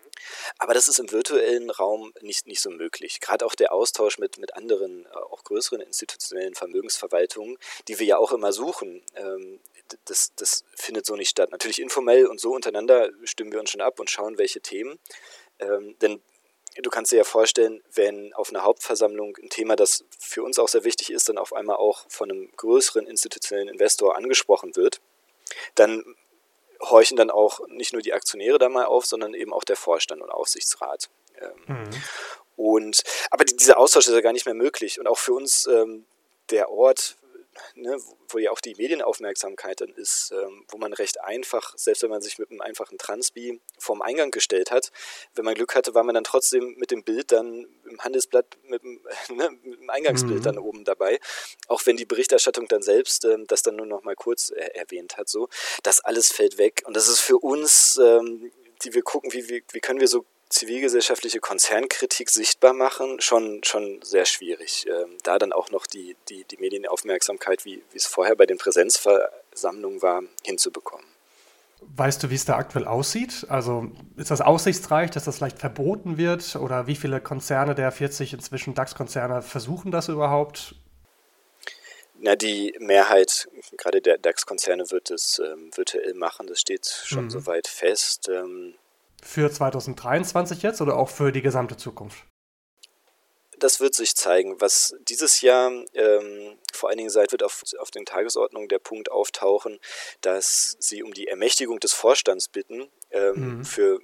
[0.59, 3.21] Aber das ist im virtuellen Raum nicht, nicht so möglich.
[3.21, 8.19] Gerade auch der Austausch mit, mit anderen, äh, auch größeren institutionellen Vermögensverwaltungen, die wir ja
[8.19, 9.61] auch immer suchen, ähm,
[10.05, 11.51] das, das findet so nicht statt.
[11.51, 14.99] Natürlich informell und so untereinander stimmen wir uns schon ab und schauen, welche Themen.
[15.61, 16.21] Ähm, denn
[16.83, 20.69] du kannst dir ja vorstellen, wenn auf einer Hauptversammlung ein Thema, das für uns auch
[20.69, 25.01] sehr wichtig ist, dann auf einmal auch von einem größeren institutionellen Investor angesprochen wird,
[25.75, 26.05] dann
[26.81, 30.23] horchen dann auch nicht nur die Aktionäre da mal auf, sondern eben auch der Vorstand
[30.23, 31.11] und Aufsichtsrat.
[31.41, 32.03] Ähm, mhm.
[32.57, 34.99] Und aber dieser Austausch ist ja gar nicht mehr möglich.
[35.01, 36.05] Und auch für uns ähm,
[36.51, 37.17] der Ort,
[37.75, 42.11] ne, wo ja auch die Medienaufmerksamkeit dann ist, ähm, wo man recht einfach, selbst wenn
[42.11, 44.93] man sich mit einem einfachen Transbi vorm Eingang gestellt hat,
[45.35, 48.83] wenn man Glück hatte, war man dann trotzdem mit dem Bild dann im Handelsblatt mit
[48.83, 49.01] dem,
[49.37, 50.45] ne, mit dem Eingangsbild mhm.
[50.45, 51.21] dann oben dabei,
[51.69, 55.17] auch wenn die Berichterstattung dann selbst ähm, das dann nur noch mal kurz äh, erwähnt
[55.17, 55.49] hat, so,
[55.83, 59.65] das alles fällt weg und das ist für uns, ähm, die wir gucken, wie, wie,
[59.73, 64.87] wie können wir so zivilgesellschaftliche Konzernkritik sichtbar machen, schon, schon sehr schwierig.
[64.89, 68.59] Ähm, da dann auch noch die, die, die Medienaufmerksamkeit, wie, wie es vorher bei den
[68.59, 71.07] Präsenzversammlungen war, hinzubekommen.
[71.81, 73.47] Weißt du, wie es da aktuell aussieht?
[73.49, 76.57] Also ist das aussichtsreich, dass das vielleicht verboten wird?
[76.57, 80.75] Oder wie viele Konzerne der 40 inzwischen DAX-Konzerne versuchen das überhaupt?
[82.21, 86.49] Na, die Mehrheit, gerade der DAX-Konzerne, wird es ähm, virtuell machen.
[86.49, 87.31] Das steht schon mhm.
[87.31, 88.29] soweit fest.
[88.29, 88.75] Ähm,
[89.23, 92.25] für 2023 jetzt oder auch für die gesamte Zukunft?
[93.59, 94.61] Das wird sich zeigen.
[94.61, 99.11] Was dieses Jahr ähm, vor allen Dingen seit wird auf, auf den Tagesordnungen der Punkt
[99.11, 99.81] auftauchen,
[100.21, 103.65] dass sie um die Ermächtigung des Vorstands bitten ähm, mhm.
[103.65, 104.01] für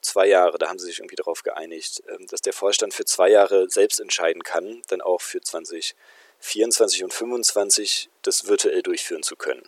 [0.00, 0.58] zwei Jahre.
[0.58, 4.00] Da haben sie sich irgendwie darauf geeinigt, ähm, dass der Vorstand für zwei Jahre selbst
[4.00, 9.62] entscheiden kann, dann auch für 2024 und 2025 das virtuell durchführen zu können.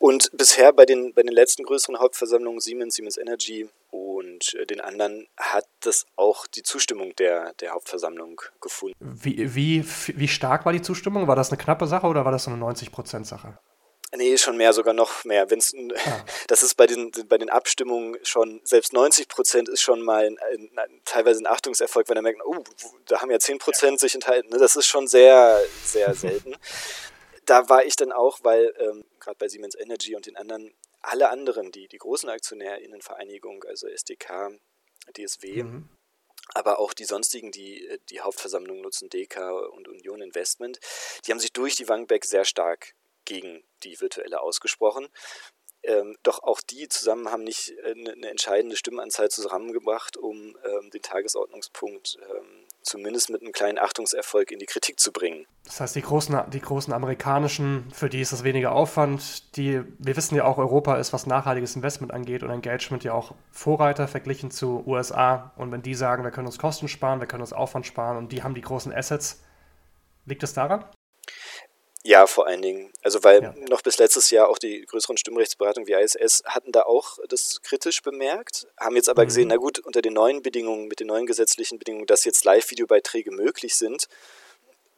[0.00, 4.80] Und bisher bei den, bei den letzten größeren Hauptversammlungen, Siemens, Siemens Energy und äh, den
[4.80, 8.94] anderen, hat das auch die Zustimmung der, der Hauptversammlung gefunden.
[8.98, 11.28] Wie, wie, wie stark war die Zustimmung?
[11.28, 13.58] War das eine knappe Sache oder war das so eine 90%-Sache?
[14.16, 15.50] Nee, schon mehr, sogar noch mehr.
[15.50, 16.24] Wenn's, ah.
[16.48, 20.38] Das ist bei den, bei den Abstimmungen schon, selbst 90 Prozent ist schon mal ein,
[20.78, 22.64] ein, teilweise ein Achtungserfolg, wenn er merkt, oh,
[23.04, 24.48] da haben ja 10 Prozent sich enthalten.
[24.48, 24.56] Ne?
[24.56, 26.56] Das ist schon sehr, sehr selten.
[27.50, 31.30] da war ich dann auch, weil ähm, gerade bei Siemens Energy und den anderen, alle
[31.30, 34.56] anderen, die, die großen AktionärInnenvereinigung, also SDK,
[35.16, 35.88] DSW, mhm.
[36.54, 40.78] aber auch die sonstigen, die äh, die Hauptversammlung nutzen, DK und Union Investment,
[41.26, 45.08] die haben sich durch die Bank sehr stark gegen die virtuelle ausgesprochen.
[45.82, 50.90] Ähm, doch auch die zusammen haben nicht eine, äh, eine entscheidende Stimmenanzahl zusammengebracht, um ähm,
[50.90, 55.46] den Tagesordnungspunkt ähm, zumindest mit einem kleinen Achtungserfolg in die Kritik zu bringen.
[55.64, 59.56] Das heißt, die großen, die großen amerikanischen, für die ist das weniger Aufwand.
[59.56, 63.34] Die, wir wissen ja auch, Europa ist, was nachhaltiges Investment angeht und Engagement ja auch
[63.52, 65.52] Vorreiter verglichen zu USA.
[65.56, 68.32] Und wenn die sagen, wir können uns Kosten sparen, wir können uns Aufwand sparen und
[68.32, 69.42] die haben die großen Assets,
[70.26, 70.84] liegt es daran?
[72.10, 72.92] Ja, vor allen Dingen.
[73.04, 73.54] Also weil ja.
[73.68, 78.02] noch bis letztes Jahr auch die größeren Stimmrechtsberatungen wie ISS hatten da auch das kritisch
[78.02, 79.28] bemerkt, haben jetzt aber mhm.
[79.28, 83.30] gesehen, na gut, unter den neuen Bedingungen, mit den neuen gesetzlichen Bedingungen, dass jetzt Live-Videobeiträge
[83.30, 84.08] möglich sind,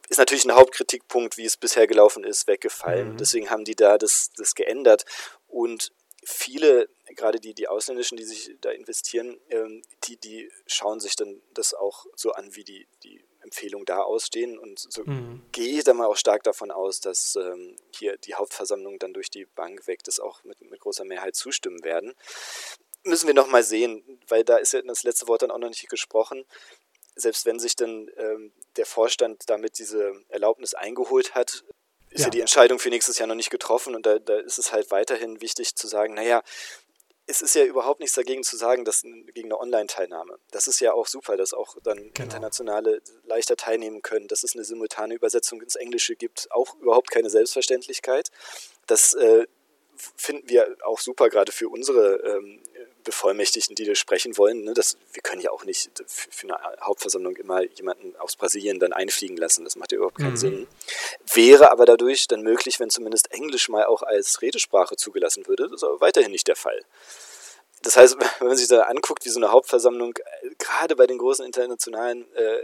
[0.09, 3.13] ist natürlich ein Hauptkritikpunkt, wie es bisher gelaufen ist, weggefallen.
[3.13, 3.17] Mhm.
[3.17, 5.05] Deswegen haben die da das, das geändert.
[5.47, 5.91] Und
[6.25, 11.43] viele, gerade die, die Ausländischen, die sich da investieren, ähm, die, die schauen sich dann
[11.53, 14.57] das auch so an, wie die, die Empfehlungen da ausstehen.
[14.57, 15.43] Und so mhm.
[15.51, 19.29] gehe ich da mal auch stark davon aus, dass ähm, hier die Hauptversammlung dann durch
[19.29, 22.13] die Bank weg das auch mit, mit großer Mehrheit zustimmen werden.
[23.03, 25.69] Müssen wir noch mal sehen, weil da ist ja das letzte Wort dann auch noch
[25.69, 26.45] nicht gesprochen.
[27.15, 31.63] Selbst wenn sich dann ähm, der Vorstand damit diese Erlaubnis eingeholt hat,
[32.09, 32.25] ist ja.
[32.25, 32.29] ja.
[32.29, 35.41] die Entscheidung für nächstes Jahr noch nicht getroffen und da, da ist es halt weiterhin
[35.41, 36.43] wichtig zu sagen, naja,
[37.25, 40.39] es ist ja überhaupt nichts dagegen zu sagen, dass gegen eine Online-Teilnahme.
[40.51, 42.23] Das ist ja auch super, dass auch dann genau.
[42.23, 47.29] Internationale leichter teilnehmen können, dass es eine simultane Übersetzung ins Englische gibt, auch überhaupt keine
[47.29, 48.29] Selbstverständlichkeit.
[48.87, 49.47] Das äh,
[49.95, 52.59] finden wir auch super, gerade für unsere ähm,
[53.03, 54.63] Bevollmächtigten, die da sprechen wollen.
[54.63, 58.79] Ne, das, wir können ja auch nicht für, für, eine Hauptversammlung immer jemanden aus Brasilien
[58.79, 59.63] dann einfliegen lassen.
[59.63, 60.37] Das macht ja überhaupt keinen mhm.
[60.37, 60.67] Sinn.
[61.33, 65.63] Wäre aber dadurch dann möglich, wenn zumindest Englisch mal auch als Redesprache zugelassen würde.
[65.63, 66.79] Das ist aber weiterhin nicht der Fall.
[67.81, 71.17] Das heißt, wenn man sich da anguckt, wie so eine Hauptversammlung äh, gerade bei den
[71.17, 72.57] großen internationalen äh,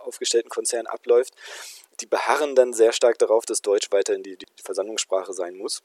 [0.00, 1.34] aufgestellten Konzernen abläuft,
[2.00, 5.82] die beharren dann sehr stark darauf, dass Deutsch weiterhin die, die Versammlungssprache sein muss.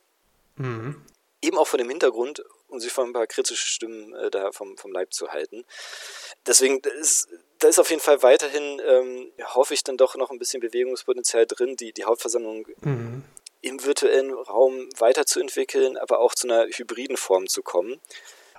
[0.57, 1.01] Mhm
[1.41, 4.75] Eben auch vor dem Hintergrund, um sich von ein paar kritischen Stimmen äh, da vom,
[4.75, 5.65] vom Leib zu halten.
[6.47, 10.39] Deswegen ist, da ist auf jeden Fall weiterhin, ähm, hoffe ich, dann doch noch ein
[10.39, 13.23] bisschen Bewegungspotenzial drin, die, die Hauptversammlung mhm.
[13.61, 17.99] im virtuellen Raum weiterzuentwickeln, aber auch zu einer hybriden Form zu kommen.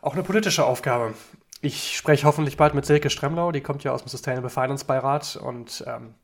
[0.00, 1.14] Auch eine politische Aufgabe.
[1.60, 5.34] Ich spreche hoffentlich bald mit Silke Stremlau, die kommt ja aus dem Sustainable Finance Beirat
[5.34, 6.14] und ähm,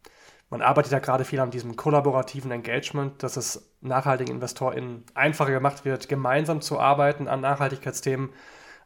[0.55, 5.85] man arbeitet ja gerade viel an diesem kollaborativen Engagement, dass es nachhaltigen InvestorInnen einfacher gemacht
[5.85, 8.31] wird, gemeinsam zu arbeiten an Nachhaltigkeitsthemen.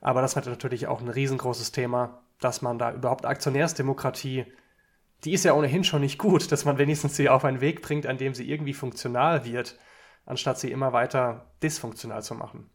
[0.00, 4.46] Aber das wird natürlich auch ein riesengroßes Thema, dass man da überhaupt Aktionärsdemokratie,
[5.24, 8.06] die ist ja ohnehin schon nicht gut, dass man wenigstens sie auf einen Weg bringt,
[8.06, 9.78] an dem sie irgendwie funktional wird,
[10.24, 12.70] anstatt sie immer weiter dysfunktional zu machen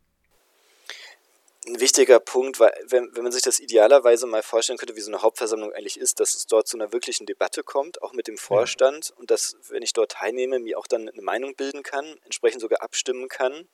[1.65, 5.11] ein wichtiger Punkt, weil wenn, wenn man sich das idealerweise mal vorstellen könnte, wie so
[5.11, 8.37] eine Hauptversammlung eigentlich ist, dass es dort zu einer wirklichen Debatte kommt, auch mit dem
[8.37, 9.15] Vorstand ja.
[9.17, 12.81] und dass, wenn ich dort teilnehme, mir auch dann eine Meinung bilden kann, entsprechend sogar
[12.81, 13.67] abstimmen kann.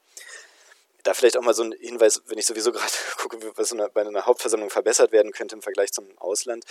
[1.03, 4.25] Da vielleicht auch mal so ein Hinweis, wenn ich sowieso gerade gucke, was bei einer
[4.25, 6.65] Hauptversammlung verbessert werden könnte im Vergleich zum Ausland.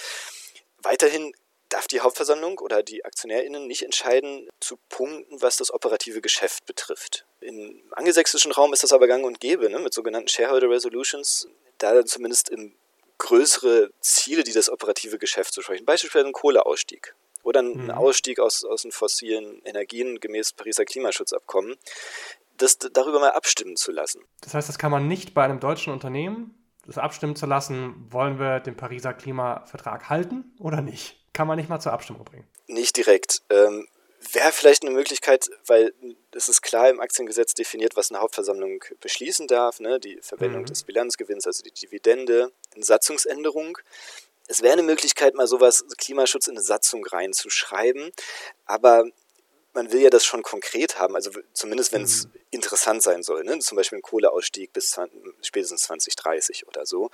[0.78, 1.33] Weiterhin
[1.68, 7.26] darf die Hauptversammlung oder die AktionärInnen nicht entscheiden zu Punkten, was das operative Geschäft betrifft.
[7.40, 11.48] Im angelsächsischen Raum ist das aber gang und gäbe, ne, mit sogenannten Shareholder Resolutions,
[11.79, 12.74] da zumindest im
[13.18, 17.90] größere Ziele, die das operative Geschäft zu sprechen, beispielsweise ein Kohleausstieg oder ein mhm.
[17.90, 21.77] Ausstieg aus, aus den fossilen Energien gemäß Pariser Klimaschutzabkommen,
[22.57, 24.22] das darüber mal abstimmen zu lassen.
[24.40, 26.55] Das heißt, das kann man nicht bei einem deutschen Unternehmen,
[26.87, 31.18] das abstimmen zu lassen, wollen wir den Pariser Klimavertrag halten oder nicht?
[31.38, 32.48] kann man nicht mal zur Abstimmung bringen.
[32.66, 33.42] Nicht direkt.
[33.48, 33.87] Ähm,
[34.33, 35.94] Wäre vielleicht eine Möglichkeit, weil
[36.33, 40.00] es ist klar im Aktiengesetz definiert, was eine Hauptversammlung beschließen darf, ne?
[40.00, 40.66] die Verwendung mhm.
[40.66, 43.78] des Bilanzgewinns, also die Dividende, eine Satzungsänderung.
[44.48, 48.11] Es wäre eine Möglichkeit, mal sowas Klimaschutz in eine Satzung reinzuschreiben,
[48.64, 49.04] aber
[49.72, 52.33] man will ja das schon konkret haben, also zumindest wenn es mhm.
[52.50, 53.59] interessant sein soll, ne?
[53.61, 57.11] zum Beispiel ein Kohleausstieg bis 20, spätestens 2030 oder so.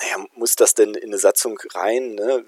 [0.00, 2.16] Naja, muss das denn in eine Satzung rein?
[2.16, 2.44] Ne?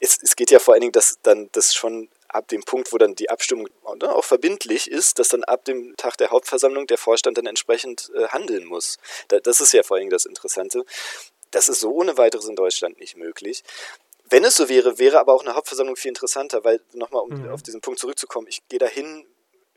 [0.00, 2.98] es, es geht ja vor allen Dingen, dass dann das schon ab dem Punkt, wo
[2.98, 3.68] dann die Abstimmung
[4.00, 8.10] ne, auch verbindlich ist, dass dann ab dem Tag der Hauptversammlung der Vorstand dann entsprechend
[8.14, 8.98] äh, handeln muss.
[9.28, 10.84] Da, das ist ja vor allen Dingen das Interessante.
[11.50, 13.64] Das ist so ohne weiteres in Deutschland nicht möglich.
[14.30, 17.50] Wenn es so wäre, wäre aber auch eine Hauptversammlung viel interessanter, weil nochmal, um mhm.
[17.50, 19.26] auf diesen Punkt zurückzukommen, ich gehe dahin,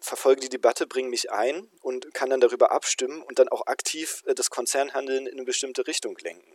[0.01, 4.23] verfolge die Debatte, bringe mich ein und kann dann darüber abstimmen und dann auch aktiv
[4.25, 6.51] äh, das Konzernhandeln in eine bestimmte Richtung lenken.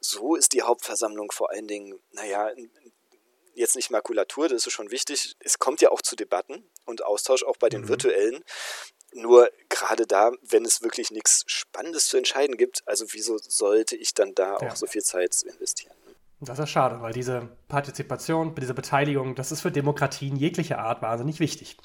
[0.00, 2.70] So ist die Hauptversammlung vor allen Dingen, naja, ein,
[3.54, 5.36] jetzt nicht Makulatur, das ist schon wichtig.
[5.40, 7.88] Es kommt ja auch zu Debatten und Austausch auch bei den mhm.
[7.88, 8.44] virtuellen.
[9.12, 14.12] Nur gerade da, wenn es wirklich nichts Spannendes zu entscheiden gibt, also wieso sollte ich
[14.14, 14.70] dann da ja.
[14.70, 15.94] auch so viel Zeit investieren?
[16.40, 21.40] Das ist schade, weil diese Partizipation, diese Beteiligung, das ist für Demokratien jeglicher Art wahnsinnig
[21.40, 21.76] wichtig.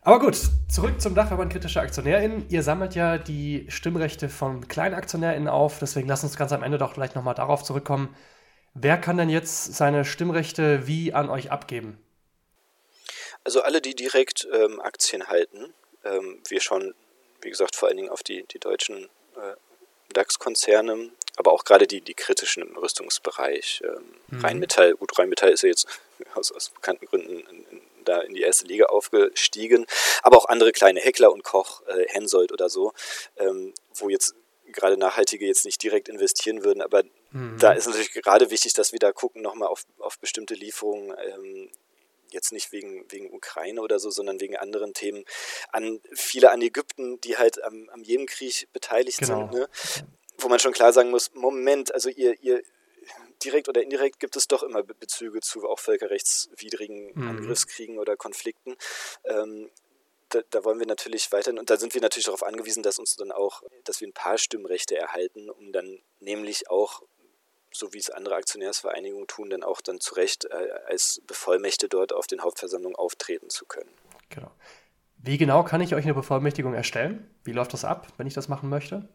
[0.00, 2.46] Aber gut, zurück zum Dachverband kritischer AktionärInnen.
[2.50, 6.92] Ihr sammelt ja die Stimmrechte von KleinaktionärInnen auf, deswegen lasst uns ganz am Ende doch
[6.92, 8.14] vielleicht nochmal darauf zurückkommen,
[8.74, 11.98] Wer kann denn jetzt seine Stimmrechte wie an euch abgeben?
[13.44, 15.72] Also alle, die direkt ähm, Aktien halten.
[16.04, 16.94] Ähm, wir schauen,
[17.40, 19.04] wie gesagt, vor allen Dingen auf die, die deutschen
[19.36, 19.54] äh,
[20.12, 23.82] DAX-Konzerne, aber auch gerade die, die kritischen im Rüstungsbereich.
[23.84, 24.40] Ähm, mhm.
[24.40, 25.86] Rheinmetall, gut, Rheinmetall ist ja jetzt
[26.34, 29.86] aus, aus bekannten Gründen in, in, da in die erste Liga aufgestiegen,
[30.22, 32.92] aber auch andere kleine Heckler und Koch, äh, Hensoldt oder so,
[33.36, 34.34] ähm, wo jetzt
[34.66, 37.02] gerade Nachhaltige jetzt nicht direkt investieren würden, aber
[37.34, 37.58] mhm.
[37.58, 41.70] da ist natürlich gerade wichtig, dass wir da gucken nochmal auf, auf bestimmte Lieferungen, ähm,
[42.30, 45.24] jetzt nicht wegen, wegen Ukraine oder so, sondern wegen anderen Themen,
[45.70, 49.50] an viele an Ägypten, die halt am, am Jemenkrieg beteiligt genau.
[49.50, 49.68] sind, ne?
[50.38, 52.62] wo man schon klar sagen muss, Moment, also ihr, ihr
[53.44, 57.28] direkt oder indirekt gibt es doch immer Bezüge zu auch völkerrechtswidrigen mhm.
[57.28, 58.76] Angriffskriegen oder Konflikten.
[59.24, 59.70] Ähm,
[60.30, 63.16] da, da, wollen wir natürlich weiterhin, und da sind wir natürlich darauf angewiesen, dass uns
[63.16, 67.02] dann auch, dass wir ein paar Stimmrechte erhalten, um dann nämlich auch,
[67.74, 72.12] so wie es andere Aktionärsvereinigungen tun, dann auch dann zu Recht äh, als Bevollmächte dort
[72.12, 73.90] auf den Hauptversammlungen auftreten zu können.
[74.30, 74.50] Genau.
[75.18, 77.28] Wie genau kann ich euch eine Bevollmächtigung erstellen?
[77.42, 79.08] Wie läuft das ab, wenn ich das machen möchte?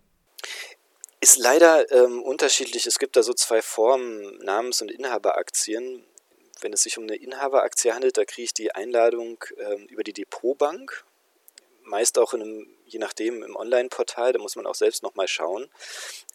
[1.22, 2.86] Ist leider ähm, unterschiedlich.
[2.86, 6.04] Es gibt da so zwei Formen, Namens- und Inhaberaktien.
[6.62, 10.14] Wenn es sich um eine Inhaberaktie handelt, da kriege ich die Einladung ähm, über die
[10.14, 11.06] Depotbank
[11.90, 15.70] meist auch in einem, je nachdem im Online-Portal, da muss man auch selbst nochmal schauen.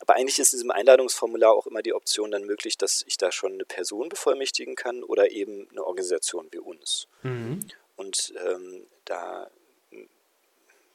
[0.01, 3.33] Aber eigentlich ist in diesem Einladungsformular auch immer die Option dann möglich, dass ich da
[3.33, 7.09] schon eine Person bevollmächtigen kann oder eben eine Organisation wie uns.
[7.23, 7.67] Mhm.
[7.97, 9.51] Und ähm, da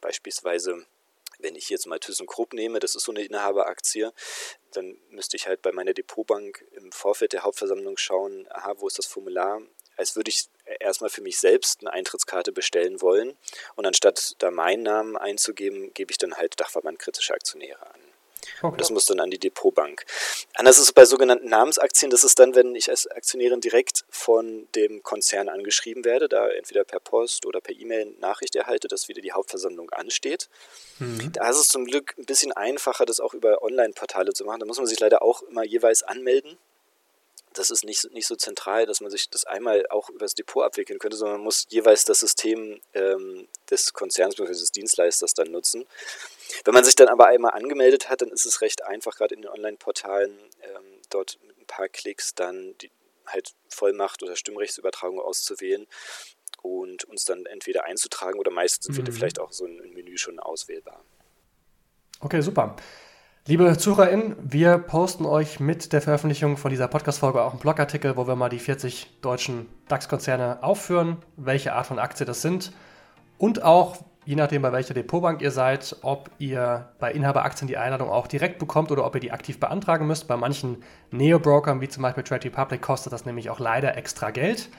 [0.02, 0.86] beispielsweise,
[1.40, 4.10] wenn ich jetzt mal ThyssenKrupp nehme, das ist so eine Inhaberaktie,
[4.74, 8.98] dann müsste ich halt bei meiner Depotbank im Vorfeld der Hauptversammlung schauen, aha, wo ist
[8.98, 9.62] das Formular?
[9.96, 10.48] Als würde ich
[10.80, 13.38] erstmal für mich selbst eine Eintrittskarte bestellen wollen.
[13.76, 18.00] Und anstatt da meinen Namen einzugeben, gebe ich dann halt Dachverband kritische Aktionäre an.
[18.62, 18.78] Okay.
[18.78, 20.06] Das muss dann an die Depotbank.
[20.56, 22.10] Anders ist es bei sogenannten Namensaktien.
[22.10, 26.84] Das ist dann, wenn ich als Aktionärin direkt von dem Konzern angeschrieben werde, da entweder
[26.84, 30.50] per Post oder per E-Mail Nachricht erhalte, dass wieder die Hauptversammlung ansteht.
[31.00, 31.32] Mhm.
[31.34, 34.60] Da ist es zum Glück ein bisschen einfacher, das auch über Online-Portale zu machen.
[34.60, 36.58] Da muss man sich leider auch immer jeweils anmelden
[37.54, 40.64] das ist nicht, nicht so zentral, dass man sich das einmal auch über das Depot
[40.64, 44.52] abwickeln könnte, sondern man muss jeweils das System ähm, des Konzerns bzw.
[44.52, 45.86] des Dienstleisters dann nutzen.
[46.66, 49.42] Wenn man sich dann aber einmal angemeldet hat, dann ist es recht einfach, gerade in
[49.42, 52.92] den Online-Portalen ähm, dort mit ein paar Klicks dann die
[53.28, 55.88] halt Vollmacht oder Stimmrechtsübertragung auszuwählen
[56.62, 59.14] und uns dann entweder einzutragen oder meistens sind mhm.
[59.14, 61.04] vielleicht auch so ein Menü schon auswählbar.
[62.20, 62.76] Okay, super.
[63.50, 68.28] Liebe ZuhörerInnen, wir posten euch mit der Veröffentlichung von dieser Podcast-Folge auch einen Blogartikel, wo
[68.28, 72.72] wir mal die 40 deutschen DAX-Konzerne aufführen, welche Art von Aktie das sind
[73.40, 78.12] und auch, je nachdem bei welcher Depotbank ihr seid, ob ihr bei Inhaberaktien die Einladung
[78.12, 80.28] auch direkt bekommt oder ob ihr die aktiv beantragen müsst.
[80.28, 84.70] Bei manchen Neo-Brokern, wie zum Beispiel Trade Republic, kostet das nämlich auch leider extra Geld.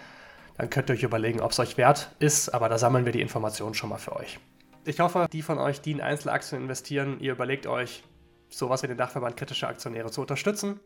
[0.58, 3.20] Dann könnt ihr euch überlegen, ob es euch wert ist, aber da sammeln wir die
[3.20, 4.38] Informationen schon mal für euch.
[4.84, 8.04] Ich hoffe, die von euch, die in Einzelaktien investieren, ihr überlegt euch,
[8.50, 10.80] sowas wie den Dachverband kritische Aktionäre zu unterstützen.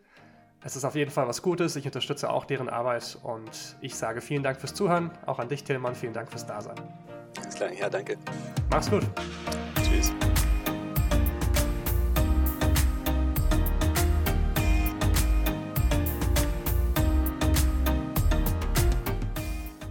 [0.62, 1.76] Es ist auf jeden Fall was Gutes.
[1.76, 5.10] Ich unterstütze auch deren Arbeit und ich sage vielen Dank fürs Zuhören.
[5.26, 6.76] Auch an dich, Tillmann, vielen Dank fürs Dasein.
[7.36, 8.16] Alles klar, ja, danke.
[8.70, 9.04] Mach's gut.
[9.82, 10.12] Tschüss.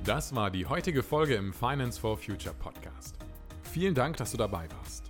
[0.03, 3.15] Das war die heutige Folge im Finance for Future Podcast.
[3.63, 5.03] Vielen Dank, dass du dabei warst.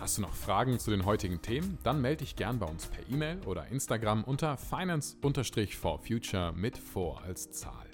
[0.00, 1.76] Hast du noch Fragen zu den heutigen Themen?
[1.82, 7.50] Dann melde dich gern bei uns per E-Mail oder Instagram unter finance-for-future mit vor als
[7.50, 7.86] Zahl.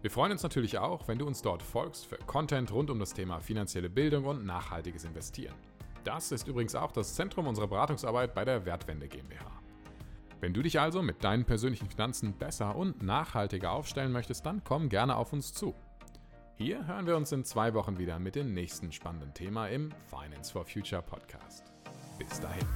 [0.00, 3.12] Wir freuen uns natürlich auch, wenn du uns dort folgst für Content rund um das
[3.12, 5.56] Thema finanzielle Bildung und nachhaltiges Investieren.
[6.04, 9.50] Das ist übrigens auch das Zentrum unserer Beratungsarbeit bei der Wertwende GmbH.
[10.38, 14.88] Wenn du dich also mit deinen persönlichen Finanzen besser und nachhaltiger aufstellen möchtest, dann komm
[14.88, 15.74] gerne auf uns zu.
[16.58, 20.50] Hier hören wir uns in zwei Wochen wieder mit dem nächsten spannenden Thema im Finance
[20.50, 21.62] for Future Podcast.
[22.18, 22.66] Bis dahin.